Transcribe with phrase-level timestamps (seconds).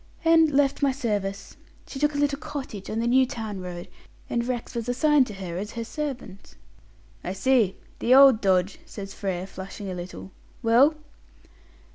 [0.25, 1.55] "And left my service.
[1.85, 3.87] She took a little cottage on the New Town road,
[4.31, 6.55] and Rex was assigned to her as her servant."
[7.23, 7.75] "I see.
[7.99, 10.31] The old dodge!" says Frere, flushing a little.
[10.63, 10.95] "Well?"